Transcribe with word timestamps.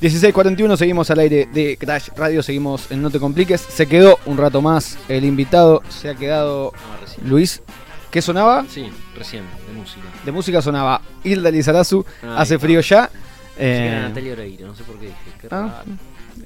16.41, 0.00 0.76
seguimos 0.78 1.10
al 1.10 1.18
aire 1.18 1.46
de 1.52 1.76
Crash 1.76 2.08
Radio, 2.16 2.42
seguimos 2.42 2.90
en 2.90 3.02
No 3.02 3.10
Te 3.10 3.18
Compliques. 3.20 3.60
Se 3.60 3.86
quedó 3.86 4.18
un 4.24 4.38
rato 4.38 4.62
más 4.62 4.96
el 5.08 5.24
invitado, 5.26 5.82
se 5.90 6.08
ha 6.08 6.14
quedado 6.14 6.72
Ah. 6.74 7.04
Luis. 7.24 7.62
¿Qué 8.10 8.22
sonaba? 8.22 8.64
Sí, 8.68 8.88
recién, 9.14 9.44
de 9.66 9.72
música. 9.74 10.00
De 10.24 10.32
música 10.32 10.62
sonaba 10.62 11.02
Hilda 11.22 11.50
Lizarazu, 11.50 12.04
Ahí 12.22 12.28
Hace 12.36 12.54
está. 12.54 12.66
frío 12.66 12.80
ya. 12.80 13.10
Eh, 13.58 13.98
Natalia 14.08 14.32
Oreiro, 14.32 14.66
no 14.68 14.74
sé 14.74 14.84
por 14.84 14.96
qué 14.98 15.06
dije. 15.06 15.18
Qué 15.40 15.48
ah, 15.50 15.82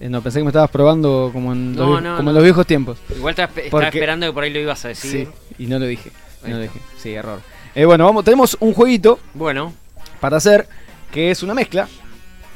eh, 0.01 0.09
no, 0.09 0.21
pensé 0.21 0.41
que 0.41 0.45
me 0.45 0.51
estabas 0.51 0.71
probando 0.71 1.31
como 1.33 1.53
en, 1.53 1.77
los, 1.77 1.87
No, 1.89 1.97
vie- 1.97 2.03
no, 2.03 2.17
como 2.17 2.31
en 2.31 2.35
los 2.35 2.43
viejos 2.43 2.67
tiempos. 2.67 2.99
Igual 3.17 3.31
estaba, 3.33 3.53
Porque- 3.71 3.87
esperando 3.87 4.27
que 4.27 4.33
por 4.33 4.43
ahí 4.43 4.53
lo 4.53 4.59
ibas 4.59 4.85
a 4.85 4.89
decir. 4.89 5.11
Sí, 5.11 5.63
y 5.63 5.67
no 5.69 5.79
lo 5.79 5.87
dije. 5.87 6.11
No 6.43 6.57
lo 6.57 6.63
dije. 6.63 6.79
Sí, 7.01 7.15
error. 7.15 7.41
Eh, 7.75 7.85
bueno, 7.85 8.05
vamos, 8.05 8.25
tenemos 8.25 8.57
un 8.61 8.75
jueguito 8.75 9.21
Bueno, 9.33 9.73
para 10.21 10.37
hacer 10.39 10.69
que 11.13 11.31
es 11.31 11.43
una 11.45 11.55
mezcla 11.55 11.89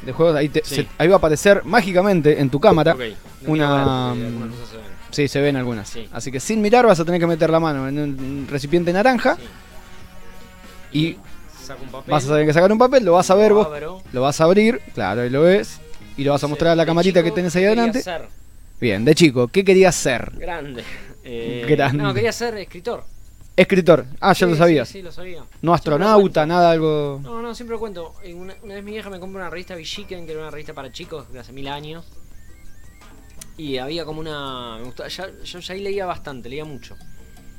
de 0.03 0.13
juegos. 0.13 0.37
Ahí, 0.37 0.49
te- 0.49 0.63
Sí. 0.65 0.75
se- 0.77 0.89
ahí 0.99 1.09
va 1.09 1.15
a 1.15 1.19
aparecer 1.19 1.63
mágicamente 1.65 2.41
en 2.41 2.51
tu 2.51 2.61
cámara. 2.61 2.95
No 2.95 3.53
una, 3.53 4.13
ver, 4.15 4.31
mm, 4.31 4.41
se 4.71 4.77
ven. 4.77 4.87
Sí, 5.11 5.29
se 5.29 5.41
ven 5.41 5.57
algunas. 5.57 5.89
Sí. 5.89 6.09
Así 6.13 6.31
que 6.31 6.39
sin 6.41 6.61
mirar 6.61 6.87
vas 6.87 7.01
a 7.01 7.05
tener 7.05 7.21
que 7.21 7.27
meter 7.27 7.51
la 7.51 7.61
mano 7.61 7.89
en 7.89 7.99
un 7.99 8.47
recipiente 8.51 8.93
naranja 8.93 9.37
Sí. 9.37 10.99
y 10.99 11.17
saco 11.65 11.83
un 11.83 11.91
papel. 11.91 12.11
vas 12.13 12.25
a 12.25 12.29
tener 12.29 12.47
que 12.47 12.53
sacar 12.53 12.73
un 12.73 12.79
papel, 12.79 13.05
lo 13.05 13.13
vas 13.13 13.31
a 13.31 13.35
ver 13.35 13.51
lo 13.51 13.57
vos, 13.57 13.67
abro. 13.67 14.03
lo 14.13 14.21
vas 14.23 14.41
a 14.41 14.45
abrir, 14.45 14.81
claro, 14.95 15.23
ahí 15.23 15.31
lo 15.31 15.43
ves, 15.43 15.81
y 16.17 16.25
lo 16.25 16.33
vas 16.33 16.43
a 16.43 16.47
mostrar 16.47 16.73
a 16.73 16.77
la 16.77 16.83
De 16.85 16.87
camarita 16.87 17.23
que 17.23 17.31
tenés 17.31 17.55
ahí 17.57 17.65
adelante. 17.65 18.03
ser 18.03 18.29
Bien, 18.81 19.05
de 19.05 19.15
chico, 19.15 19.49
¿qué 19.49 19.65
querías 19.65 19.95
ser? 19.95 20.33
grande. 20.37 20.85
Eh, 21.31 21.67
Grande. 21.69 22.03
No, 22.03 22.15
quería 22.15 22.33
ser 22.33 22.57
escritor. 22.57 23.05
Escritor. 23.59 24.07
Ah, 24.21 24.33
ya 24.33 24.47
Sí, 24.47 24.51
lo 24.53 24.57
sabías. 24.57 24.89
Sí, 24.89 24.93
sí, 24.99 25.03
lo 25.03 25.11
sabía. 25.13 25.45
No 25.63 25.75
astronauta, 25.75 26.47
nada, 26.47 26.71
algo. 26.71 27.21
No, 27.23 27.43
no, 27.43 27.55
siempre 27.55 27.75
lo 27.75 27.81
cuento. 27.81 28.15
Una, 28.35 28.55
una 28.63 28.75
vez 28.75 28.85
mi 28.85 28.93
vieja 28.93 29.11
me 29.11 29.19
compró 29.19 29.41
una 29.41 29.51
revista 29.51 29.75
Villiquen, 29.75 30.27
que 30.27 30.33
era 30.33 30.41
una 30.43 30.51
revista 30.51 30.75
para 30.75 30.93
chicos 30.93 31.31
de 31.33 31.41
hace 31.41 31.53
mil 31.53 31.67
años. 31.69 32.05
Y 33.57 33.79
había 33.79 34.05
como 34.05 34.21
una. 34.21 34.77
Me 34.79 34.85
gustaba, 34.85 35.09
ya- 35.09 35.31
yo 35.43 35.59
ya 35.59 35.75
ahí 35.75 35.81
leía 35.83 36.07
bastante, 36.07 36.49
leía 36.49 36.65
mucho. 36.65 36.97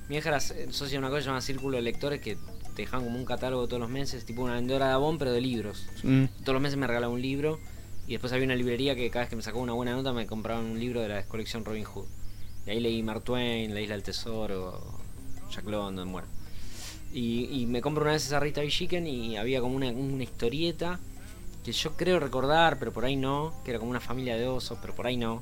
Mi 0.07 0.15
vieja 0.15 0.29
era 0.29 0.39
socia 0.39 0.87
de 0.93 0.97
una 0.99 1.09
cosa 1.09 1.21
llamada 1.25 1.41
Círculo 1.41 1.75
de 1.75 1.83
Lectores 1.83 2.21
que 2.21 2.35
te 2.75 2.83
dejaban 2.83 3.05
como 3.05 3.17
un 3.19 3.25
catálogo 3.25 3.67
todos 3.67 3.81
los 3.81 3.89
meses, 3.89 4.25
tipo 4.25 4.41
una 4.41 4.53
vendedora 4.53 4.87
de 4.87 4.93
Avon, 4.93 5.17
pero 5.17 5.31
de 5.33 5.41
libros. 5.41 5.85
Mm, 6.03 6.25
Todos 6.43 6.53
los 6.53 6.61
meses 6.61 6.77
me 6.77 6.87
regalaba 6.87 7.11
un 7.13 7.21
libro. 7.21 7.59
Y 8.07 8.13
después 8.13 8.31
había 8.33 8.45
una 8.45 8.55
librería 8.55 8.95
que 8.95 9.09
cada 9.11 9.23
vez 9.23 9.29
que 9.29 9.35
me 9.35 9.41
sacaba 9.43 9.61
una 9.61 9.73
buena 9.73 9.91
nota 9.91 10.13
me 10.13 10.25
compraban 10.25 10.65
un 10.65 10.79
libro 10.79 11.01
de 11.01 11.09
la 11.09 11.25
colección 11.27 11.63
Robin 11.65 11.83
Hood. 11.83 12.07
Y 12.65 12.69
ahí 12.71 12.79
leí 12.79 13.03
Mark 13.03 13.23
Twain, 13.23 13.73
La 13.73 13.81
Isla 13.81 13.93
del 13.95 14.03
Tesoro, 14.03 14.81
Jack 15.49 15.65
London, 15.65 16.11
bueno. 16.11 16.27
Y, 17.13 17.61
y 17.61 17.65
me 17.65 17.81
compro 17.81 18.03
una 18.03 18.13
vez 18.13 18.25
esa 18.25 18.39
revista 18.39 18.61
Villiquen 18.61 19.07
y 19.07 19.37
había 19.37 19.61
como 19.61 19.75
una, 19.75 19.87
una 19.89 20.23
historieta 20.23 20.99
que 21.63 21.71
yo 21.71 21.93
creo 21.95 22.19
recordar, 22.19 22.77
pero 22.79 22.93
por 22.93 23.03
ahí 23.05 23.15
no, 23.15 23.53
que 23.65 23.71
era 23.71 23.79
como 23.79 23.91
una 23.91 23.99
familia 23.99 24.35
de 24.37 24.47
osos, 24.47 24.77
pero 24.81 24.95
por 24.95 25.07
ahí 25.07 25.17
no. 25.17 25.41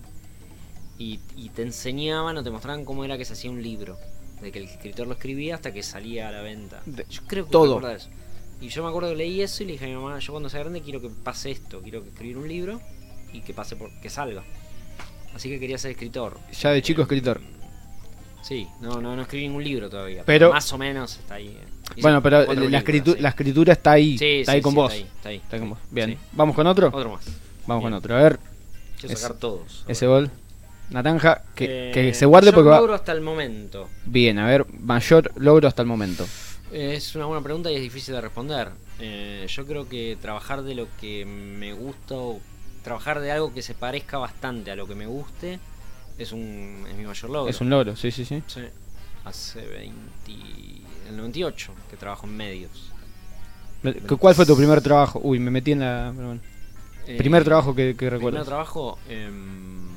Y, 0.97 1.19
y 1.35 1.49
te 1.49 1.61
enseñaban 1.61 2.37
o 2.37 2.43
te 2.43 2.49
mostraban 2.49 2.85
cómo 2.85 3.05
era 3.05 3.17
que 3.17 3.25
se 3.25 3.33
hacía 3.33 3.51
un 3.51 3.61
libro. 3.61 3.97
De 4.41 4.51
que 4.51 4.59
el 4.59 4.65
escritor 4.65 5.07
lo 5.07 5.13
escribía 5.13 5.55
hasta 5.55 5.73
que 5.73 5.81
salía 5.83 6.29
a 6.29 6.31
la 6.31 6.41
venta. 6.41 6.81
Yo 7.09 7.21
creo 7.27 7.45
que 7.45 7.51
todo. 7.51 7.75
recordar 7.75 7.97
eso. 7.97 8.09
Y 8.61 8.69
yo 8.69 8.83
me 8.83 8.89
acuerdo 8.89 9.09
que 9.09 9.15
leí 9.15 9.41
eso 9.41 9.63
y 9.63 9.67
le 9.67 9.71
dije 9.73 9.85
a 9.85 9.87
mi 9.89 9.95
mamá, 9.95 10.17
yo 10.19 10.31
cuando 10.31 10.49
sea 10.49 10.61
grande 10.61 10.81
quiero 10.81 11.01
que 11.01 11.09
pase 11.09 11.51
esto, 11.51 11.81
quiero 11.81 12.01
que 12.01 12.09
escribir 12.09 12.37
un 12.37 12.47
libro 12.47 12.81
y 13.33 13.41
que 13.41 13.53
pase 13.53 13.75
por 13.75 13.91
que 13.99 14.09
salga. 14.09 14.43
Así 15.35 15.49
que 15.49 15.59
quería 15.59 15.77
ser 15.77 15.91
escritor. 15.91 16.39
ya 16.59 16.71
de 16.71 16.81
chico 16.81 17.03
escritor. 17.03 17.39
Sí, 18.47 18.67
no, 18.79 19.01
no, 19.01 19.15
no 19.15 19.21
escribí 19.23 19.47
ningún 19.47 19.63
libro 19.63 19.89
todavía. 19.89 20.23
Pero- 20.25 20.51
más 20.53 20.71
o 20.71 20.77
menos 20.77 21.17
está 21.17 21.35
ahí. 21.35 21.47
eh. 21.47 21.65
Hice 21.91 22.01
Bueno, 22.01 22.21
pero 22.23 22.45
la, 22.53 22.81
escritu- 22.81 23.15
sí. 23.15 23.21
la 23.21 23.29
escritura 23.29 23.73
está 23.73 23.91
ahí. 23.91 24.17
Sí, 24.17 24.39
está 24.41 24.51
sí, 24.53 24.55
ahí 24.55 24.61
con 24.61 24.73
vos. 24.73 24.93
Está 24.93 25.03
ahí, 25.03 25.11
está 25.15 25.29
ahí. 25.29 25.35
Está 25.37 25.55
ahí 25.55 25.59
con 25.59 25.69
vos. 25.71 25.79
Bien. 25.91 26.17
¿Vamos 26.31 26.55
con 26.55 26.67
otro? 26.67 26.87
Otro 26.87 27.11
más. 27.11 27.25
Vamos 27.65 27.81
Bien. 27.83 27.91
con 27.91 27.93
otro. 27.93 28.15
A 28.15 28.21
ver, 28.23 28.39
Quiero 28.99 29.15
sacar 29.17 29.37
todos. 29.37 29.83
ese 29.87 30.05
ahora. 30.05 30.19
bol. 30.21 30.31
Naranja. 30.89 31.43
Que, 31.55 31.89
Eh, 31.89 31.91
que 31.93 32.13
se 32.13 32.25
guarde 32.25 32.53
porque 32.53 32.69
va. 32.69 32.77
logro 32.77 32.93
hasta 32.93 33.11
el 33.11 33.19
momento. 33.21 33.89
Bien, 34.05 34.39
a 34.39 34.47
ver, 34.47 34.65
mayor 34.79 35.31
logro 35.35 35.67
hasta 35.67 35.81
el 35.81 35.87
momento. 35.89 36.25
Es 36.71 37.15
una 37.15 37.25
buena 37.25 37.43
pregunta 37.43 37.69
y 37.71 37.75
es 37.75 37.81
difícil 37.81 38.13
de 38.13 38.21
responder. 38.21 38.69
Eh, 38.99 39.45
yo 39.49 39.65
creo 39.65 39.87
que 39.89 40.17
trabajar 40.21 40.63
de 40.63 40.75
lo 40.75 40.87
que 40.99 41.25
me 41.25 41.73
gusta 41.73 42.15
o 42.15 42.39
trabajar 42.83 43.19
de 43.19 43.31
algo 43.31 43.53
que 43.53 43.61
se 43.61 43.73
parezca 43.73 44.17
bastante 44.17 44.71
a 44.71 44.75
lo 44.77 44.87
que 44.87 44.95
me 44.95 45.05
guste 45.05 45.59
es 46.17 46.31
un 46.31 46.85
es 46.89 46.95
mi 46.95 47.05
mayor 47.05 47.29
logro. 47.29 47.49
Es 47.49 47.61
un 47.61 47.69
logro, 47.69 47.95
sí, 47.95 48.11
sí, 48.11 48.25
sí. 48.25 48.41
Sí. 48.47 48.61
Hace 49.25 49.61
20 49.65 49.93
el 51.09 51.17
98 51.17 51.73
que 51.89 51.97
trabajo 51.97 52.27
en 52.27 52.37
medios. 52.37 52.91
¿Cu- 54.07 54.17
¿Cuál 54.17 54.35
fue 54.35 54.45
tu 54.45 54.55
primer 54.57 54.81
trabajo? 54.81 55.19
Uy, 55.23 55.39
me 55.39 55.51
metí 55.51 55.71
en 55.73 55.79
la. 55.81 56.11
bueno. 56.13 56.39
Eh, 57.05 57.17
Primer 57.17 57.43
trabajo 57.43 57.73
que, 57.73 57.89
que 57.91 57.93
Primer 57.95 58.13
recuerdas. 58.13 58.45
trabajo 58.45 58.99
em, 59.07 59.87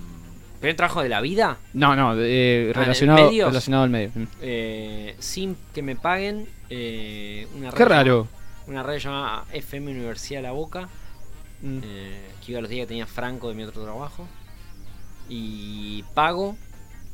primer 0.61 0.77
trabajo 0.77 1.03
de 1.03 1.09
la 1.09 1.21
vida 1.21 1.57
No, 1.73 1.97
no, 1.97 2.15
eh, 2.21 2.67
Ah, 2.67 2.69
¿en 2.69 2.75
relacionado, 2.75 3.31
relacionado 3.31 3.83
al 3.85 3.91
medio. 3.91 4.11
Mm. 4.15 4.25
eh, 4.43 5.17
sin 5.19 5.57
que 5.75 5.83
me 5.83 5.97
paguen 5.97 6.47
eh, 6.69 7.49
una 7.57 7.71
Qué 7.73 7.85
radio- 7.85 7.89
raro. 7.89 8.29
una 8.69 8.83
radio 8.85 8.99
llamada 9.01 9.45
FM 9.53 9.91
Universidad 9.91 10.43
La 10.43 10.53
Boca 10.53 10.89
Mm. 11.63 11.79
eh, 11.83 12.21
que 12.45 12.53
iba 12.53 12.61
los 12.61 12.71
días 12.71 12.85
que 12.85 12.89
tenía 12.89 13.07
Franco 13.07 13.49
de 13.49 13.55
mi 13.55 13.65
otro 13.65 13.83
trabajo. 13.83 14.27
Y 15.31 16.03
pago 16.13 16.57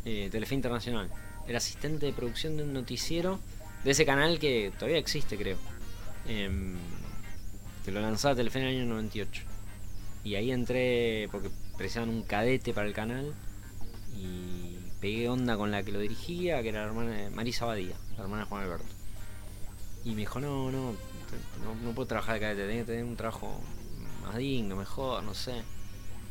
eh, 0.07 0.29
Telefe 0.33 0.55
Internacional. 0.55 1.11
Era 1.47 1.59
asistente 1.59 2.07
de 2.07 2.13
producción 2.13 2.57
de 2.57 2.63
un 2.63 2.73
noticiero 2.73 3.39
de 3.85 3.91
ese 3.91 4.07
canal 4.07 4.39
que 4.39 4.73
todavía 4.79 4.99
existe, 4.99 5.37
creo. 5.37 5.59
Em, 6.27 6.75
que 7.85 7.93
lo 7.93 8.01
lanzaba 8.01 8.35
Telefe 8.35 8.59
en 8.59 8.65
el 8.65 8.77
año 8.77 8.87
98. 8.87 9.43
Y 10.25 10.35
ahí 10.35 10.51
entré 10.51 11.29
porque 11.31 11.51
precisaban 11.77 12.09
un 12.09 12.23
cadete 12.23 12.73
para 12.73 12.89
el 12.89 12.95
canal. 12.95 13.35
Y 14.17 14.79
pegué 15.01 15.29
onda 15.29 15.57
con 15.57 15.71
la 15.71 15.83
que 15.83 15.93
lo 15.93 15.99
dirigía, 15.99 16.63
que 16.63 16.71
era 16.71 16.81
la 16.81 16.87
hermana 16.87 17.11
de 17.11 17.31
Marisa 17.31 17.67
Badía, 17.67 17.97
la 18.17 18.23
hermana 18.25 18.45
de 18.45 18.49
Juan 18.49 18.63
Alberto. 18.65 18.87
Y 20.05 20.11
me 20.13 20.21
dijo, 20.21 20.41
no, 20.41 20.71
no, 20.71 20.93
no, 21.63 21.75
no 21.85 21.93
puedo 21.93 22.07
trabajar 22.07 22.35
de 22.35 22.41
cadete, 22.41 22.67
tengo 22.67 22.87
que 22.87 22.93
tener 22.93 23.05
un 23.05 23.17
trabajo 23.17 23.61
más 24.23 24.37
digno, 24.37 24.75
mejor, 24.77 25.23
no 25.23 25.35
sé. 25.35 25.63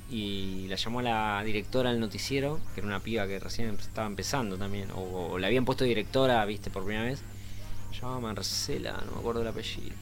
Y 0.09 0.67
la 0.67 0.75
llamó 0.75 0.99
a 0.99 1.03
la 1.03 1.43
directora 1.43 1.89
del 1.91 1.99
noticiero, 1.99 2.59
que 2.73 2.81
era 2.81 2.87
una 2.87 2.99
piba 2.99 3.25
que 3.27 3.39
recién 3.39 3.69
estaba 3.71 4.05
empezando 4.07 4.55
también, 4.57 4.91
o, 4.91 4.99
o 5.31 5.39
le 5.39 5.47
habían 5.47 5.65
puesto 5.65 5.83
directora, 5.83 6.45
viste, 6.45 6.69
por 6.69 6.83
primera 6.85 7.05
vez. 7.05 7.21
Llamaba 7.99 8.19
Marcela, 8.19 9.01
no 9.05 9.13
me 9.13 9.19
acuerdo 9.19 9.41
el 9.41 9.47
apellido. 9.47 9.95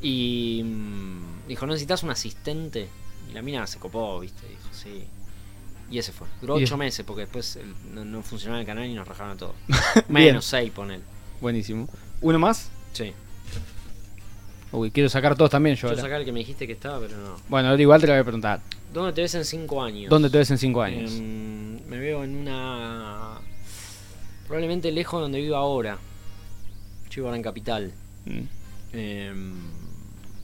Y 0.00 0.62
mm, 0.64 1.48
dijo, 1.48 1.66
¿no 1.66 1.72
necesitas 1.72 2.02
un 2.02 2.10
asistente? 2.10 2.88
Y 3.28 3.32
la 3.34 3.42
mina 3.42 3.66
se 3.66 3.78
copó, 3.78 4.18
viste, 4.20 4.46
dijo, 4.48 4.68
sí. 4.72 5.04
Y 5.90 5.98
ese 5.98 6.12
fue. 6.12 6.26
Duró 6.40 6.54
ocho 6.54 6.64
es- 6.74 6.78
meses 6.78 7.04
porque 7.04 7.22
después 7.22 7.56
el- 7.56 7.74
no, 7.94 8.04
no 8.04 8.22
funcionaba 8.22 8.60
el 8.60 8.66
canal 8.66 8.86
y 8.86 8.94
nos 8.94 9.06
rajaron 9.06 9.32
a 9.32 9.36
todos. 9.36 9.56
Menos 10.08 10.44
seis, 10.46 10.70
ponele. 10.70 11.02
Buenísimo. 11.40 11.88
¿Uno 12.22 12.38
más? 12.38 12.70
Sí. 12.92 13.12
Uy, 14.72 14.90
quiero 14.90 15.08
sacar 15.08 15.36
todos 15.36 15.50
también 15.50 15.74
yo 15.76 15.88
ahora. 15.88 16.00
sacar 16.00 16.20
el 16.20 16.24
que 16.24 16.32
me 16.32 16.38
dijiste 16.40 16.66
que 16.66 16.72
estaba, 16.74 17.00
pero 17.00 17.16
no. 17.16 17.36
Bueno, 17.48 17.76
igual 17.78 18.00
te 18.00 18.06
lo 18.06 18.12
voy 18.12 18.20
a 18.20 18.24
preguntar. 18.24 18.60
¿Dónde 18.92 19.12
te 19.12 19.20
ves 19.22 19.34
en 19.34 19.44
cinco 19.44 19.82
años? 19.82 20.10
¿Dónde 20.10 20.30
te 20.30 20.38
ves 20.38 20.50
en 20.50 20.58
cinco 20.58 20.82
años? 20.82 21.12
Em, 21.12 21.80
me 21.88 21.98
veo 21.98 22.22
en 22.24 22.36
una. 22.36 23.38
Probablemente 24.46 24.90
lejos 24.92 25.20
de 25.20 25.22
donde 25.22 25.40
vivo 25.40 25.56
ahora. 25.56 25.98
Yo 27.08 27.14
vivo 27.16 27.26
ahora 27.28 27.36
en 27.36 27.42
Capital. 27.42 27.92
Mm. 28.26 28.40
Em, 28.92 29.54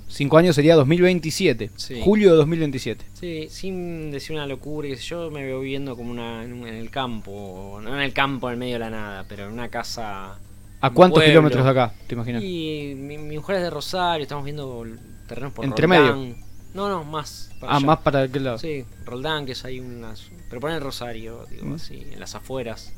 Cinco 0.08 0.38
años 0.38 0.54
sería 0.54 0.76
2027. 0.76 1.70
Sí. 1.76 2.00
Julio 2.02 2.30
de 2.30 2.36
2027. 2.36 3.04
sí, 3.12 3.48
sin 3.50 4.12
decir 4.12 4.36
una 4.36 4.46
locura, 4.46 4.88
yo 4.88 5.30
me 5.32 5.44
veo 5.44 5.60
viviendo 5.60 5.96
como 5.96 6.12
una, 6.12 6.44
en, 6.44 6.52
un- 6.52 6.68
en 6.68 6.74
el 6.76 6.90
campo. 6.90 7.80
No 7.82 7.92
en 7.94 8.00
el 8.00 8.12
campo, 8.12 8.46
en 8.48 8.52
el 8.54 8.58
medio 8.58 8.74
de 8.74 8.78
la 8.78 8.90
nada, 8.90 9.24
pero 9.28 9.46
en 9.46 9.52
una 9.52 9.68
casa. 9.68 10.38
¿A 10.86 10.90
cuántos 10.90 11.18
Pueblo. 11.18 11.30
kilómetros 11.32 11.64
de 11.64 11.70
acá? 11.70 11.92
¿Te 12.06 12.14
imaginas? 12.14 12.42
Y 12.42 12.94
mi, 12.96 13.18
mi 13.18 13.36
mujer 13.36 13.56
es 13.56 13.62
de 13.62 13.70
Rosario, 13.70 14.22
estamos 14.22 14.44
viendo 14.44 14.84
terrenos 15.28 15.52
por 15.52 15.64
¿Entre 15.64 15.86
Roldán. 15.86 16.36
No, 16.74 16.88
no, 16.88 17.04
más. 17.04 17.50
para 17.60 17.72
Ah, 17.72 17.76
allá. 17.76 17.86
más 17.86 17.98
para 18.00 18.22
aquel 18.22 18.44
lado. 18.44 18.58
Sí, 18.58 18.84
Roldán, 19.04 19.46
que 19.46 19.52
es 19.52 19.64
ahí 19.64 19.80
unas. 19.80 20.30
Pero 20.50 20.60
poner 20.60 20.82
Rosario, 20.82 21.46
digo 21.50 21.64
Mm. 21.66 21.74
así, 21.74 22.06
en 22.12 22.20
las 22.20 22.34
afueras. 22.34 22.92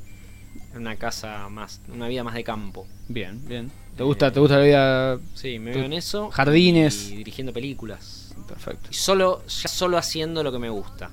En 0.72 0.78
una 0.82 0.96
casa 0.96 1.48
más. 1.48 1.80
Una 1.88 2.08
vida 2.08 2.24
más 2.24 2.34
de 2.34 2.42
campo. 2.44 2.86
Bien, 3.08 3.40
bien. 3.46 3.70
¿Te 3.96 4.02
Eh, 4.02 4.06
gusta, 4.06 4.32
te 4.32 4.40
gusta 4.40 4.58
la 4.58 4.64
vida? 4.64 5.18
Sí, 5.34 5.58
me 5.58 5.72
veo 5.72 5.84
en 5.84 5.92
eso. 5.92 6.30
jardines. 6.30 7.10
Y 7.10 7.16
dirigiendo 7.16 7.52
películas. 7.52 8.34
Perfecto. 8.48 8.88
Y 8.90 8.94
solo, 8.94 9.42
ya 9.46 9.68
solo 9.68 9.96
haciendo 9.98 10.42
lo 10.42 10.50
que 10.52 10.58
me 10.58 10.70
gusta. 10.70 11.10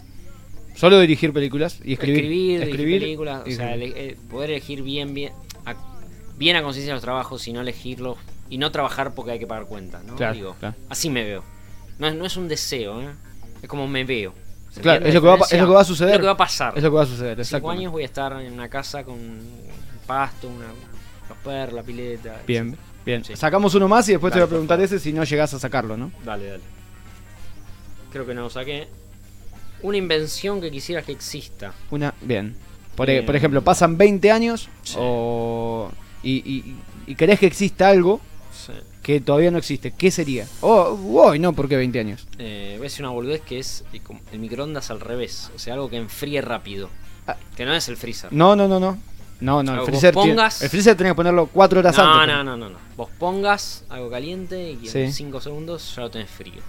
Solo 0.76 1.00
dirigir 1.00 1.32
películas 1.32 1.80
y 1.86 1.94
escribir. 1.94 2.20
Escribir, 2.26 2.64
escribir 2.64 3.02
películas. 3.02 3.44
O 3.48 3.52
sea, 3.52 3.76
ele- 3.76 3.94
eh, 3.96 4.18
poder 4.30 4.50
elegir 4.52 4.82
bien, 4.82 5.14
bien. 5.14 5.32
Bien 6.38 6.56
a 6.56 6.64
conciencia 6.64 6.94
los 6.94 7.02
trabajos 7.04 7.48
y 7.48 7.54
no 7.54 7.62
elegirlos. 7.62 8.18
Y 8.50 8.58
no 8.58 8.72
trabajar 8.72 9.14
porque 9.16 9.32
hay 9.32 9.40
que 9.40 9.48
pagar 9.48 9.66
cuentas, 9.66 10.04
¿no? 10.04 10.16
Claro, 10.16 10.34
Digo, 10.34 10.56
claro. 10.60 10.76
Así 10.90 11.10
me 11.10 11.24
veo. 11.24 11.44
No, 11.98 12.08
es- 12.08 12.16
no 12.16 12.26
es 12.26 12.38
un 12.38 12.48
deseo, 12.48 13.02
¿eh? 13.02 13.10
Es 13.62 13.70
como 13.70 13.88
me 13.88 14.04
veo. 14.04 14.34
¿Se 14.70 14.82
Claro, 14.82 15.06
es 15.06 15.14
lo, 15.14 15.22
que 15.22 15.28
va, 15.28 15.34
a 15.36 15.38
pa- 15.38 15.46
diferencia? 15.46 15.56
es 15.58 15.62
lo 15.62 15.68
que 15.70 15.74
va 15.76 15.82
a 15.82 15.86
suceder. 15.86 16.10
Es 16.12 16.18
lo 16.18 16.22
que 16.22 16.26
va 16.28 16.32
a 16.34 16.38
pasar. 16.38 16.74
Es 16.78 16.84
lo 16.84 16.90
que 16.92 16.96
va 16.98 17.04
a 17.04 17.06
suceder, 17.06 17.40
En 17.40 17.46
cinco 17.46 17.72
años 17.72 17.92
voy 17.92 18.04
a 18.04 18.06
estar 18.06 18.34
en 18.42 18.52
una 18.54 18.68
casa 18.70 19.04
con 19.04 19.14
un 19.16 19.42
pasto, 20.06 20.50
una, 20.50 20.66
los 21.30 21.38
perros, 21.44 21.74
la 21.74 21.84
pileta. 21.84 22.42
Bien, 22.46 22.78
bien. 23.06 23.24
Sí. 23.24 23.36
Sacamos 23.38 23.74
uno 23.76 23.88
más 23.88 24.08
y 24.10 24.12
después 24.12 24.34
te 24.34 24.40
voy 24.40 24.46
a 24.46 24.50
preguntar 24.50 24.80
ese 24.82 25.00
si 25.00 25.14
no 25.14 25.24
llegás 25.24 25.54
a 25.54 25.60
sacarlo, 25.60 25.96
¿no? 25.96 26.12
Dale, 26.26 26.46
dale. 26.48 26.64
creo 28.12 28.26
que 28.26 28.34
no 28.34 28.42
lo 28.42 28.50
saqué. 28.50 28.88
Una 29.82 29.98
invención 29.98 30.62
que 30.62 30.72
quisieras 30.72 31.06
que 31.06 31.12
exista. 31.14 31.74
Una, 31.92 32.14
bien. 32.22 32.56
Por, 32.96 33.08
Bien. 33.08 33.26
por 33.26 33.36
ejemplo, 33.36 33.62
pasan 33.62 33.98
20 33.98 34.32
años 34.32 34.70
Sí. 34.84 34.96
o, 34.98 35.92
y, 36.24 36.32
y, 36.50 36.76
y 37.08 37.16
querés 37.16 37.40
que 37.40 37.46
exista 37.48 37.90
algo 37.90 38.20
Sí. 38.66 38.72
que 39.04 39.20
todavía 39.20 39.52
no 39.52 39.58
existe. 39.58 39.92
¿Qué 39.92 40.10
sería? 40.12 40.48
Oh, 40.62 40.98
hoy 41.14 41.40
no, 41.40 41.52
¿por 41.54 41.68
qué 41.68 41.76
20 41.76 42.00
años? 42.00 42.26
Eh, 42.40 42.74
voy 42.78 42.86
a 42.86 42.90
decir 42.90 43.04
una 43.06 43.12
boludez 43.14 43.42
que 43.42 43.60
es 43.60 43.84
eh, 43.94 44.00
el 44.32 44.40
microondas 44.40 44.90
al 44.92 45.02
revés. 45.02 45.52
O 45.56 45.60
sea, 45.60 45.74
algo 45.74 45.90
que 45.90 45.98
enfríe 45.98 46.42
rápido. 46.42 46.90
Ah. 47.28 47.36
Que 47.58 47.66
no 47.66 47.74
es 47.74 47.88
el 47.90 47.98
freezer. 47.98 48.32
No, 48.32 48.56
no, 48.56 48.68
no, 48.68 48.80
no. 48.80 48.98
No, 49.42 49.62
no, 49.62 49.74
el 49.74 49.80
Algo, 49.80 49.86
freezer, 49.88 50.16
tiene- 50.16 50.42
el 50.42 50.70
freezer 50.70 50.96
tenés 50.96 51.12
que 51.12 51.16
ponerlo 51.16 51.48
4 51.48 51.80
horas 51.80 51.98
no, 51.98 52.04
antes. 52.22 52.34
no, 52.36 52.44
no, 52.46 52.56
no, 52.56 52.70
no. 52.70 52.78
Vos 52.96 53.10
pongas 53.20 53.84
algo 53.90 54.10
caliente 54.10 54.78
y 54.82 54.88
en 54.98 55.12
5 55.12 55.42
segundos 55.42 55.94
ya 55.94 56.04
lo 56.04 56.10
tenés 56.10 56.30
frío. 56.30 56.62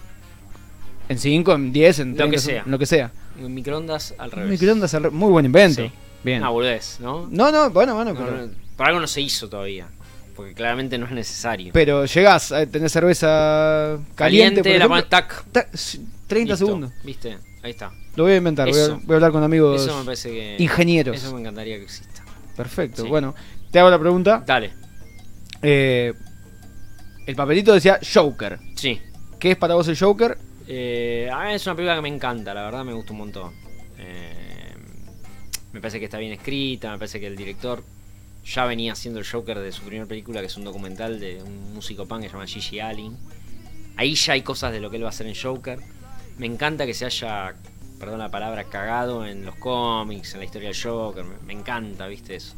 En 1.09 1.19
5, 1.21 1.53
en 1.55 1.73
10, 1.73 1.99
en 2.01 2.11
Lo 2.11 2.17
30, 2.17 2.35
que 2.35 2.39
sea. 2.41 2.63
en 2.65 2.71
lo 2.73 2.79
que 2.81 2.87
sea. 2.87 3.13
Microondas 3.39 4.15
al 4.19 4.33
revés. 4.33 4.51
microondas 4.51 4.93
al 4.95 5.05
re- 5.05 5.11
muy 5.11 5.31
buen 5.31 5.47
invento. 5.47 5.83
Sí. 5.83 5.93
Bien. 6.25 6.39
Una 6.41 6.49
boludez, 6.49 6.99
¿no? 6.99 7.29
No, 7.31 7.53
no, 7.53 7.71
bueno, 7.71 7.95
bueno, 7.95 8.13
No, 8.13 8.19
pero, 8.19 8.47
no, 8.49 8.53
por 8.77 8.87
algo 8.87 9.01
no 9.01 9.07
se 9.07 9.21
hizo 9.21 9.49
todavía. 9.49 9.89
Porque 10.35 10.53
claramente 10.53 10.99
no 10.99 11.07
es 11.07 11.13
necesario. 11.13 11.73
pero 11.73 12.05
llegás 12.05 12.53
a 12.53 12.67
tener 12.67 12.91
cerveza 12.91 13.99
caliente, 14.15 14.63
por 14.63 14.79
la 14.79 14.87
pones 14.89 15.09
tac. 15.09 15.45
ta- 15.51 15.67
sí, 15.73 16.07
30 16.27 16.53
listo, 16.53 16.67
segundos. 16.67 16.93
¿Viste? 17.03 17.39
Ahí 17.63 17.71
está. 17.71 17.91
Lo 18.17 18.25
voy 18.25 18.33
a 18.33 18.37
inventar, 18.37 18.69
voy 18.69 18.79
a, 18.79 18.83
Eso. 18.83 19.01
voy 19.05 19.15
a 19.15 19.17
hablar 19.17 19.33
con 19.33 19.43
amigos 19.43 19.83
Eso 19.83 19.99
me 19.99 20.05
parece 20.05 20.31
que. 20.31 20.57
ingenieros. 20.59 21.17
Eso 21.17 21.33
me 21.33 21.41
encantaría 21.41 21.77
que 21.79 21.85
exista. 21.85 22.23
Perfecto, 22.55 23.03
Sí. 23.03 23.09
bueno, 23.09 23.35
te 23.71 23.79
hago 23.79 23.89
la 23.89 23.99
pregunta. 23.99 24.43
Dale. 24.47 24.73
Eh, 25.63 26.13
el 27.27 27.35
papelito 27.35 27.73
decía 27.73 27.99
Joker. 28.15 28.59
Sí. 28.77 29.01
¿Qué 29.39 29.53
es 29.53 29.57
para 29.57 29.75
vos 29.75 29.89
el 29.89 29.99
Joker? 29.99 30.37
Eh, 30.69 31.31
a 31.33 31.45
mí 31.47 31.55
es 31.55 31.65
una 31.67 31.77
película 31.77 31.97
que 31.97 32.03
me 32.03 32.09
encanta, 32.09 32.53
la 32.53 32.63
verdad 32.65 32.85
me 32.85 32.93
gusta 32.93 33.13
un 33.13 33.19
montón. 33.21 33.53
Eh, 33.99 34.75
me 35.73 35.81
parece 35.81 35.99
que 35.99 36.05
está 36.07 36.19
bien 36.19 36.33
escrita, 36.33 36.91
me 36.93 36.99
parece 36.99 37.21
que 37.21 37.27
el 37.27 37.37
director 37.37 37.83
ya 38.47 38.65
venía 38.65 38.93
haciendo 38.93 39.19
el 39.19 39.27
Joker 39.27 39.59
de 39.59 39.73
su 39.73 39.83
primera 39.83 40.07
película, 40.07 40.41
que 40.41 40.47
es 40.47 40.57
un 40.57 40.65
documental 40.65 41.19
de 41.19 41.43
un 41.43 41.75
músico 41.75 42.07
punk 42.07 42.23
que 42.23 42.29
se 42.29 42.33
llama 42.33 42.47
Gigi 42.47 42.79
Allen. 42.79 43.17
Ahí 43.97 44.15
ya 44.15 44.35
hay 44.35 44.43
cosas 44.43 44.73
de 44.73 44.81
lo 44.81 44.89
que 44.89 44.97
él 44.97 45.03
va 45.03 45.09
a 45.09 45.11
hacer 45.11 45.27
en 45.27 45.35
Joker. 45.35 45.81
Me 46.39 46.47
encanta 46.47 46.87
que 46.87 46.95
se 46.95 47.07
haya, 47.07 47.57
perdón 47.99 48.21
la 48.21 48.31
palabra, 48.31 48.65
cagado 48.65 49.27
en 49.27 49.45
los 49.45 49.57
cómics, 49.57 50.35
en 50.35 50.41
la 50.41 50.45
historia 50.45 50.69
del 50.69 50.81
Joker. 50.81 51.25
Me, 51.25 51.53
encanta, 51.55 52.07
viste 52.07 52.37
eso. 52.37 52.55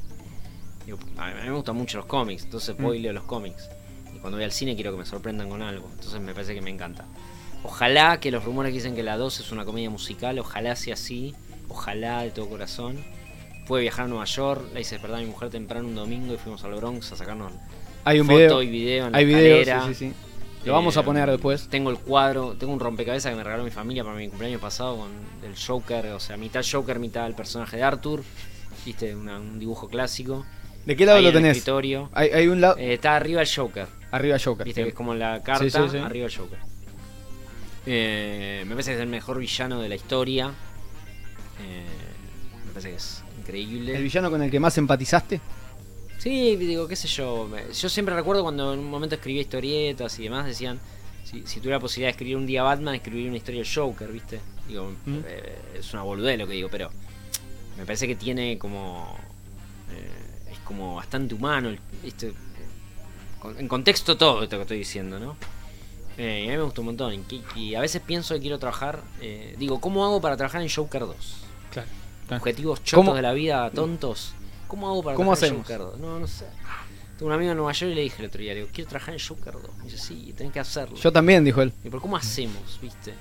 Digo, 0.85 0.99
a 1.17 1.29
mí 1.29 1.35
me 1.45 1.51
gustan 1.53 1.77
mucho 1.77 1.99
los 1.99 2.07
cómics, 2.07 2.45
entonces 2.45 2.77
voy 2.77 2.99
y 2.99 3.01
leo 3.01 3.15
los 3.15 3.25
cómics. 3.25 3.71
Y 4.15 4.19
cuando 4.19 4.37
voy 4.37 4.45
al 4.45 4.53
cine 4.53 4.75
quiero 4.75 4.93
que 4.93 4.99
me 4.99 5.07
sorprendan 5.07 5.49
con 5.49 5.63
algo. 5.63 5.89
Entonces 5.95 6.21
me 6.21 6.35
parece 6.35 6.55
que 6.55 6.61
me 6.61 6.71
encanta. 6.71 7.07
Ojalá 7.63 8.21
que 8.21 8.31
los 8.31 8.45
rumores 8.45 8.71
que 8.71 8.77
dicen 8.77 8.95
que 8.95 9.03
la 9.03 9.17
2 9.17 9.41
es 9.41 9.53
una 9.53 9.65
comedia 9.65 9.89
musical, 9.89 10.39
ojalá 10.39 10.77
sea 10.77 10.95
así. 10.95 11.35
Ojalá 11.69 12.23
de 12.23 12.31
todo 12.31 12.49
corazón. 12.49 12.99
Pude 13.69 13.83
viajar 13.83 14.07
a 14.07 14.09
Nueva 14.09 14.25
York, 14.25 14.65
la 14.73 14.81
hice 14.81 14.95
despertar 14.97 15.19
a 15.21 15.23
mi 15.23 15.29
mujer 15.29 15.51
temprano 15.51 15.87
un 15.87 15.95
domingo 15.95 16.33
y 16.35 16.39
fuimos 16.39 16.65
al 16.65 16.75
Bronx 16.75 17.13
a 17.13 17.17
sacarnos 17.17 17.53
Hay 18.05 18.19
un 18.19 18.27
foto 18.27 18.37
video. 18.39 18.63
y 18.63 18.67
video 18.69 19.07
en 19.07 19.13
la 19.13 19.19
Hay 19.19 19.25
video, 19.27 19.65
sí, 19.83 19.95
sí, 19.95 20.07
sí. 20.09 20.13
Lo 20.65 20.73
vamos 20.73 20.97
a 20.97 21.01
Eh, 21.01 21.05
poner 21.05 21.31
después. 21.31 21.69
Tengo 21.69 21.91
el 21.91 21.99
cuadro, 21.99 22.55
tengo 22.59 22.73
un 22.73 22.81
rompecabezas 22.81 23.31
que 23.31 23.37
me 23.37 23.45
regaló 23.45 23.65
mi 23.65 23.71
familia 23.71 24.03
para 24.05 24.17
mi 24.17 24.29
cumpleaños 24.29 24.61
pasado 24.61 24.97
con 24.97 25.11
el 25.45 25.55
Joker, 25.57 26.07
o 26.09 26.21
sea, 26.21 26.37
mitad 26.37 26.63
Joker, 26.69 26.99
mitad 26.99 27.27
el 27.27 27.35
personaje 27.35 27.77
de 27.77 27.83
Arthur. 27.83 28.23
Viste, 28.87 29.15
Una- 29.15 29.39
un 29.39 29.59
dibujo 29.59 29.89
clásico. 29.89 30.45
¿De 30.87 30.97
qué 30.97 31.05
lado 31.05 31.19
Ahí 31.19 31.25
lo 31.25 31.29
en 31.31 31.37
el 31.37 31.43
tenés? 31.43 31.57
escritorio. 31.59 32.09
Hay, 32.15 32.31
hay 32.31 32.49
un 32.49 32.61
lado. 32.63 32.77
Eh, 32.79 32.95
está 32.95 33.17
arriba 33.17 33.43
el 33.43 33.49
Joker. 33.55 33.87
arriba 34.11 34.37
Joker. 34.43 34.65
Viste 34.65 34.83
que 34.83 34.89
es 34.89 34.95
como 34.95 35.15
la 35.15 35.43
carta, 35.43 35.85
arriba 36.05 36.27
el 36.27 36.35
Joker. 36.35 36.59
Eh, 37.87 38.65
me 38.67 38.71
parece 38.75 38.93
que 38.93 38.97
es 38.97 39.03
el 39.03 39.09
mejor 39.09 39.39
villano 39.39 39.81
de 39.83 39.89
la 39.91 39.95
historia. 39.95 40.53
Eh, 41.61 41.85
parece 42.81 42.91
que 42.91 42.97
es 42.97 43.23
increíble. 43.41 43.97
¿El 43.97 44.03
villano 44.03 44.31
con 44.31 44.43
el 44.43 44.51
que 44.51 44.61
más 44.61 44.77
empatizaste? 44.79 45.41
Sí, 46.19 46.57
digo, 46.57 46.89
qué 46.89 46.97
sé 46.97 47.07
yo. 47.09 47.49
Yo 47.73 47.89
siempre 47.89 48.15
recuerdo 48.15 48.43
cuando 48.43 48.73
en 48.75 48.81
un 48.81 48.91
momento 48.91 49.15
escribía 49.15 49.43
historietas 49.43 50.19
y 50.19 50.25
demás, 50.25 50.47
decían, 50.47 50.81
si, 51.25 51.47
si 51.47 51.59
tuviera 51.61 51.77
la 51.77 51.81
posibilidad 51.81 52.09
de 52.09 52.13
escribir 52.13 52.37
un 52.37 52.47
día 52.47 52.63
Batman, 52.63 52.95
escribiría 52.97 53.29
una 53.29 53.37
historia 53.37 53.63
del 53.63 53.73
Joker, 53.73 54.09
¿viste? 54.13 54.41
Digo, 54.67 54.93
Mm. 55.07 55.19
eh, 55.27 55.59
es 55.79 55.93
una 55.93 56.03
boludez 56.03 56.39
lo 56.39 56.47
que 56.47 56.55
digo, 56.55 56.69
pero 56.71 56.91
me 57.77 57.85
parece 57.87 58.07
que 58.07 58.17
tiene 58.17 58.59
como... 58.59 59.17
eh, 59.93 60.53
es 60.53 60.59
como 60.61 60.97
bastante 60.97 61.35
humano, 61.35 61.75
¿viste? 62.03 62.33
En 63.59 63.69
contexto 63.69 64.17
todo 64.17 64.43
esto 64.43 64.57
que 64.57 64.63
estoy 64.63 64.79
diciendo, 64.79 65.19
¿no? 65.21 65.37
Eh, 66.17 66.43
y 66.47 66.49
a 66.49 66.51
mí 66.51 66.57
me 66.57 66.65
gusta 66.65 66.81
un 66.81 66.87
montón. 66.87 67.25
Y 67.55 67.77
a 67.77 67.81
veces 67.81 68.03
pienso 68.05 68.35
que 68.35 68.41
quiero 68.41 68.59
trabajar... 68.59 69.03
eh, 69.21 69.55
digo, 69.57 69.81
¿cómo 69.81 70.05
hago 70.05 70.21
para 70.21 70.37
trabajar 70.37 70.61
en 70.63 70.69
Joker 70.69 71.03
2? 71.03 71.17
Claro. 71.71 71.89
Objetivos 72.37 72.83
chotos 72.85 73.05
¿Cómo- 73.05 73.15
de 73.15 73.23
la 73.23 73.33
vida, 73.33 73.71
tontos. 73.71 74.35
¿Cómo 74.67 74.89
hago 74.89 75.03
para 75.03 75.17
¿Cómo 75.17 75.35
trabajar 75.37 75.57
en 75.81 75.87
2? 75.93 75.99
No, 75.99 76.19
no 76.19 76.27
sé. 76.27 76.45
Tengo 77.17 77.27
un 77.29 77.33
amigo 77.33 77.51
en 77.53 77.57
Nueva 77.57 77.73
York 77.73 77.91
y 77.93 77.95
le 77.95 78.03
dije 78.03 78.17
el 78.23 78.29
otro 78.29 78.41
día, 78.41 78.53
le 78.53 78.61
digo, 78.61 78.71
quiero 78.73 78.89
trabajar 78.91 79.15
en 79.15 79.21
2. 79.27 79.39
Me 79.79 79.85
dice, 79.85 79.99
sí, 79.99 80.35
tenés 80.37 80.53
que 80.53 80.61
hacerlo. 80.61 80.97
Yo 80.97 81.11
también, 81.13 81.43
dijo 81.45 81.63
él. 81.63 81.73
Y 81.83 81.89
pero 81.89 82.01
¿cómo 82.01 82.17
hacemos, 82.17 82.79
viste? 82.81 83.15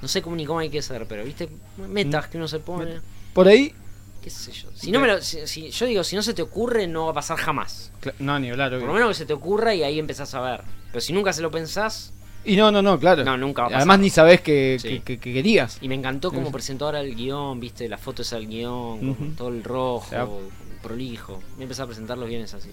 No 0.00 0.08
sé 0.08 0.22
cómo 0.22 0.36
ni 0.36 0.46
cómo 0.46 0.60
hay 0.60 0.70
que 0.70 0.78
hacer, 0.78 1.06
pero 1.08 1.24
viste, 1.24 1.48
metas 1.88 2.28
que 2.28 2.36
uno 2.36 2.46
se 2.48 2.58
pone, 2.60 3.00
Por 3.32 3.48
ahí. 3.48 3.74
qué 4.22 4.30
sé 4.30 4.52
yo. 4.52 4.68
Si 4.74 4.90
no 4.92 5.00
me 5.00 5.08
lo, 5.08 5.20
si, 5.20 5.46
si- 5.46 5.70
yo 5.70 5.86
digo, 5.86 6.04
si 6.04 6.14
no 6.16 6.22
se 6.22 6.32
te 6.34 6.42
ocurre, 6.42 6.86
no 6.86 7.06
va 7.06 7.10
a 7.10 7.14
pasar 7.14 7.36
jamás. 7.38 7.90
No, 8.18 8.38
ni 8.38 8.50
hablar. 8.50 8.70
Por 8.70 8.78
obvio. 8.78 8.86
lo 8.88 8.92
menos 8.94 9.08
que 9.10 9.14
se 9.14 9.26
te 9.26 9.32
ocurra 9.32 9.74
y 9.74 9.82
ahí 9.82 9.98
empezás 9.98 10.32
a 10.34 10.40
ver. 10.40 10.62
Pero 10.92 11.00
si 11.00 11.12
nunca 11.12 11.32
se 11.32 11.42
lo 11.42 11.50
pensás, 11.50 12.12
Y 12.46 12.56
no, 12.56 12.70
no, 12.70 12.82
no, 12.82 12.98
claro. 12.98 13.24
no, 13.24 13.36
nunca 13.38 13.62
va 13.62 13.66
a 13.66 13.70
pasar. 13.70 13.80
Además, 13.82 14.00
ni 14.00 14.10
sabés 14.10 14.40
que, 14.42 14.76
Sí. 14.80 14.88
que- 14.88 15.02
que- 15.02 15.18
que 15.18 15.32
querías. 15.32 15.78
Y 15.80 15.88
me 15.88 15.94
encantó 15.94 16.30
sí. 16.30 16.36
presentó 16.52 16.84
ahora 16.86 17.00
el 17.00 17.14
guion, 17.14 17.58
viste, 17.60 17.88
la 17.88 17.96
foto 17.98 18.22
es 18.22 18.32
al 18.32 18.46
guion, 18.46 18.98
con 18.98 19.08
Ujú. 19.10 19.24
todo 19.36 19.48
el 19.48 19.64
rojo, 19.64 20.42
prolijo. 20.82 21.42
Me 21.56 21.62
empecé 21.64 21.82
a 21.82 21.86
presentar 21.86 22.18
los 22.18 22.28
guiones 22.28 22.52
así. 22.54 22.70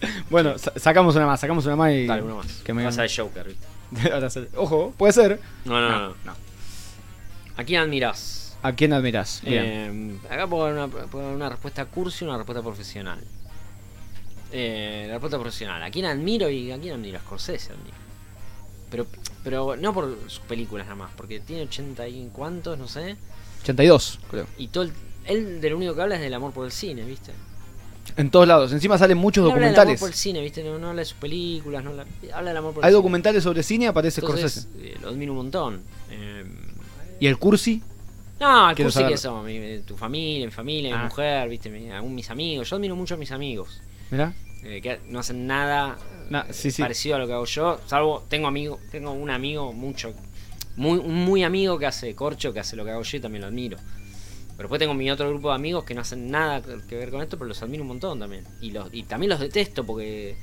Bueno, 0.30 0.56
sa- 0.56 0.72
sacamos 0.76 1.14
una 1.16 1.26
más, 1.26 1.40
sacamos 1.40 1.66
una 1.66 1.76
más 1.76 1.92
y. 1.92 2.06
Dale, 2.06 2.22
uno 2.22 2.36
más. 2.36 2.46
Que 2.64 2.72
me 2.72 2.84
Vas 2.84 2.96
a 2.98 3.04
Joker, 3.14 3.46
viste. 3.48 3.66
Ojo, 4.56 4.94
puede 4.96 5.12
ser. 5.12 5.40
No, 5.66 5.78
no, 5.80 5.90
No, 5.90 5.98
no. 6.08 6.14
no. 6.24 6.34
¿A 7.56 7.64
quién 7.64 7.80
admirás? 7.82 8.56
¿A 8.62 8.72
quién 8.72 8.92
admirás? 8.94 9.42
Eh, 9.44 10.16
acá 10.30 10.46
puedo 10.46 10.64
dar 10.64 10.72
una, 10.72 10.88
puedo 10.88 11.26
dar 11.26 11.34
una 11.34 11.48
respuesta 11.50 11.84
cursi 11.86 12.24
y 12.24 12.28
una 12.28 12.36
respuesta 12.38 12.62
profesional. 12.62 13.18
Eh, 14.52 15.04
la 15.06 15.14
respuesta 15.14 15.38
profesional. 15.38 15.82
¿A 15.82 15.90
quién 15.90 16.06
admiro 16.06 16.48
y 16.48 16.70
a 16.72 16.78
quién 16.78 16.94
admiro? 16.94 17.18
A 17.18 17.20
Scorsese 17.20 17.72
admiro. 17.72 17.96
Pero, 18.90 19.06
pero 19.44 19.76
no 19.76 19.94
por 19.94 20.16
sus 20.26 20.40
películas 20.40 20.86
nada 20.86 20.96
más, 20.96 21.10
porque 21.16 21.40
tiene 21.40 21.62
80 21.62 22.08
y 22.08 22.28
cuantos, 22.32 22.78
no 22.78 22.88
sé. 22.88 23.16
82, 23.62 24.18
creo. 24.30 24.46
Y 24.58 24.68
todo 24.68 24.84
el- 24.84 24.92
él 25.26 25.60
de 25.60 25.70
lo 25.70 25.76
único 25.76 25.94
que 25.94 26.02
habla 26.02 26.16
es 26.16 26.20
del 26.20 26.34
amor 26.34 26.52
por 26.52 26.64
el 26.66 26.72
cine, 26.72 27.02
¿viste? 27.04 27.32
En 28.16 28.30
todos 28.30 28.48
lados. 28.48 28.72
Encima 28.72 28.98
salen 28.98 29.18
muchos 29.18 29.44
Él 29.44 29.52
habla 29.52 29.66
del 29.66 29.74
amor 29.74 29.76
documentales. 29.76 30.00
por 30.00 30.08
el 30.08 30.14
cine, 30.14 30.40
¿viste? 30.40 30.64
No, 30.64 30.78
no 30.78 30.88
habla 30.88 31.00
de 31.00 31.04
sus 31.06 31.18
películas, 31.18 31.84
no 31.84 31.90
habla, 31.90 32.06
habla 32.34 32.50
del 32.50 32.56
amor 32.56 32.74
por 32.74 32.82
el 32.82 32.86
Hay 32.86 32.90
cine. 32.90 32.96
documentales 32.96 33.42
sobre 33.44 33.62
cine, 33.62 33.86
aparece 33.86 34.20
Entonces, 34.20 34.52
Scorsese. 34.62 34.88
eh, 34.94 34.96
lo 35.00 35.08
admiro 35.10 35.32
un 35.32 35.38
montón. 35.38 35.80
Eh, 36.10 36.44
¿Y 37.20 37.26
el 37.26 37.38
Cursi? 37.38 37.82
No, 38.40 38.70
el 38.70 38.74
Quiero 38.74 38.86
cursi 38.88 38.98
saber. 39.00 39.12
que 39.12 39.18
somos, 39.18 39.44
mi- 39.44 39.80
tu 39.86 39.96
familia, 39.96 40.46
mi 40.46 40.52
familia, 40.52 40.96
mi 40.96 41.02
Ah. 41.02 41.04
mujer, 41.04 41.48
viste, 41.48 41.68
mi, 41.70 41.86
mis 42.08 42.30
amigos. 42.30 42.68
Yo 42.70 42.76
admiro 42.76 42.96
mucho 42.96 43.14
a 43.14 43.18
mis 43.18 43.30
amigos, 43.30 43.80
Mirá. 44.10 44.32
eh, 44.64 44.80
que 44.82 44.98
no 45.08 45.18
hacen 45.20 45.46
nada 45.46 45.98
Na- 46.30 46.46
eh, 46.48 46.52
sí, 46.52 46.70
sí. 46.70 46.80
parecido 46.80 47.16
a 47.16 47.18
lo 47.18 47.26
que 47.26 47.32
hago 47.34 47.44
yo, 47.44 47.80
salvo 47.86 48.24
tengo 48.28 48.48
amigo, 48.48 48.78
tengo 48.90 49.10
un 49.12 49.28
amigo 49.30 49.72
mucho, 49.72 50.14
muy, 50.76 50.98
un 50.98 51.14
muy 51.14 51.44
amigo 51.44 51.78
que 51.78 51.86
hace 51.86 52.14
corcho, 52.14 52.52
que 52.52 52.60
hace 52.60 52.76
lo 52.76 52.84
que 52.84 52.92
hago 52.92 53.02
yo 53.02 53.16
y 53.16 53.20
también 53.20 53.42
lo 53.42 53.48
admiro. 53.48 53.76
Pero 54.56 54.68
después 54.68 54.78
tengo 54.78 54.94
mi 54.94 55.10
otro 55.10 55.28
grupo 55.28 55.48
de 55.48 55.54
amigos 55.56 55.84
que 55.84 55.94
no 55.94 56.02
hacen 56.02 56.30
nada 56.30 56.62
que 56.88 56.94
ver 56.96 57.10
con 57.10 57.22
esto, 57.22 57.36
pero 57.38 57.48
los 57.48 57.62
admiro 57.62 57.82
un 57.82 57.88
montón 57.88 58.18
también. 58.20 58.44
Y 58.60 58.70
los 58.70 58.88
y 58.92 59.02
también 59.04 59.30
los 59.30 59.40
detesto 59.40 59.84
porque 59.84 60.36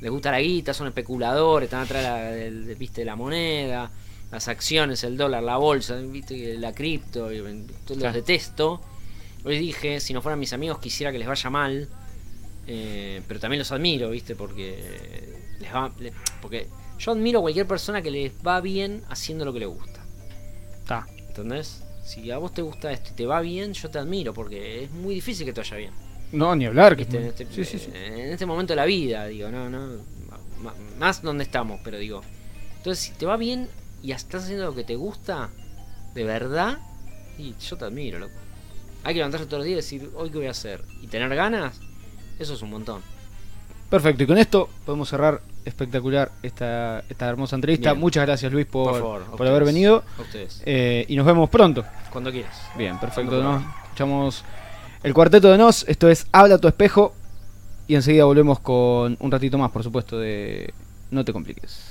les 0.00 0.10
gusta 0.10 0.30
la 0.30 0.40
guita, 0.40 0.74
son 0.74 0.88
especuladores, 0.88 1.66
están 1.68 1.82
atrás 1.82 2.32
de 2.34 2.50
la, 2.50 2.74
viste, 2.74 3.02
de 3.02 3.04
la 3.04 3.16
moneda, 3.16 3.90
las 4.32 4.48
acciones, 4.48 5.04
el 5.04 5.16
dólar, 5.16 5.42
la 5.42 5.56
bolsa, 5.56 5.96
viste, 5.96 6.58
la 6.58 6.72
cripto, 6.72 7.32
y, 7.32 7.38
los 7.38 7.66
Claro. 7.98 8.12
detesto. 8.12 8.80
Hoy 9.44 9.58
dije, 9.58 10.00
si 10.00 10.12
no 10.12 10.20
fueran 10.20 10.38
mis 10.40 10.52
amigos 10.52 10.78
quisiera 10.80 11.12
que 11.12 11.18
les 11.18 11.28
vaya 11.28 11.48
mal. 11.50 11.88
Eh, 12.66 13.22
pero 13.26 13.40
también 13.40 13.58
los 13.58 13.72
admiro, 13.72 14.10
¿viste? 14.10 14.34
Porque 14.36 15.34
les 15.58 15.72
va 15.74 15.90
porque 16.40 16.66
yo 16.98 17.12
admiro 17.12 17.38
a 17.38 17.42
cualquier 17.42 17.66
persona 17.66 18.02
que 18.02 18.10
les 18.10 18.32
va 18.46 18.60
bien 18.60 19.02
haciendo 19.08 19.44
lo 19.44 19.52
que 19.52 19.60
le 19.60 19.66
gusta. 19.66 20.00
Está. 20.78 21.06
¿Entendés? 21.28 21.82
Si 22.04 22.30
a 22.30 22.38
vos 22.38 22.52
te 22.52 22.62
gusta 22.62 22.90
esto 22.92 23.10
y 23.12 23.14
te 23.16 23.26
va 23.26 23.40
bien, 23.40 23.72
yo 23.72 23.88
te 23.90 23.98
admiro 23.98 24.34
porque 24.34 24.84
es 24.84 24.90
muy 24.90 25.14
difícil 25.14 25.46
que 25.46 25.52
te 25.52 25.60
vaya 25.60 25.76
bien. 25.76 25.92
No, 26.32 26.54
ni 26.56 26.66
hablar. 26.66 26.96
que- 26.96 27.04
¿viste? 27.04 27.18
En, 27.18 27.24
este, 27.26 27.46
Sí, 27.50 27.64
sí, 27.64 27.78
sí. 27.78 27.90
en 27.94 28.32
este 28.32 28.46
momento 28.46 28.72
de 28.72 28.76
la 28.76 28.84
vida, 28.84 29.26
digo, 29.26 29.48
no, 29.50 29.68
no. 29.70 30.02
Más 30.98 31.22
donde 31.22 31.44
estamos, 31.44 31.80
pero 31.82 31.98
digo. 31.98 32.22
Entonces, 32.76 33.04
si 33.04 33.12
te 33.12 33.26
va 33.26 33.36
bien 33.36 33.68
y 34.02 34.12
estás 34.12 34.44
haciendo 34.44 34.66
lo 34.66 34.74
que 34.74 34.84
te 34.84 34.96
gusta, 34.96 35.48
de 36.14 36.24
verdad, 36.24 36.78
y 37.38 37.54
yo 37.58 37.76
te 37.76 37.84
admiro, 37.86 38.18
loco. 38.18 38.34
Hay 39.04 39.14
que 39.14 39.18
levantarse 39.18 39.46
todos 39.46 39.60
los 39.60 39.66
días 39.66 39.90
y 39.92 39.98
decir, 39.98 40.10
hoy 40.14 40.30
qué 40.30 40.36
voy 40.38 40.46
a 40.46 40.50
hacer. 40.50 40.82
Y 41.00 41.06
tener 41.06 41.34
ganas, 41.34 41.80
eso 42.40 42.54
es 42.54 42.62
un 42.62 42.70
montón. 42.70 43.02
Perfecto, 43.88 44.22
y 44.22 44.26
con 44.26 44.38
esto 44.38 44.68
podemos 44.84 45.08
cerrar 45.08 45.40
espectacular 45.64 46.30
esta, 46.42 47.02
esta 47.08 47.28
hermosa 47.28 47.56
entrevista. 47.56 47.90
Bien. 47.92 48.00
Muchas 48.00 48.24
gracias 48.24 48.52
Luis 48.52 48.66
por, 48.66 48.92
Por 48.92 49.00
favor, 49.00 49.22
a 49.22 49.24
por 49.24 49.32
ustedes. 49.34 49.50
haber 49.50 49.64
venido. 49.64 50.04
A 50.16 50.22
ustedes. 50.22 50.62
Eh, 50.64 51.04
y 51.08 51.16
nos 51.16 51.26
vemos 51.26 51.50
pronto. 51.50 51.84
Cuando 52.10 52.30
quieras. 52.30 52.56
Bien, 52.76 52.98
perfecto. 52.98 53.30
Cuando 53.30 53.58
¿no? 53.58 53.74
Escuchamos 53.84 54.44
el 55.02 55.12
cuarteto 55.12 55.50
de 55.50 55.58
Nos. 55.58 55.84
Esto 55.88 56.08
es 56.08 56.26
Habla 56.32 56.58
tu 56.58 56.68
espejo. 56.68 57.14
Y 57.88 57.96
enseguida 57.96 58.24
volvemos 58.24 58.60
con 58.60 59.16
un 59.18 59.30
ratito 59.30 59.58
más, 59.58 59.72
por 59.72 59.82
supuesto, 59.82 60.18
de 60.18 60.72
No 61.10 61.24
te 61.24 61.32
compliques. 61.32 61.89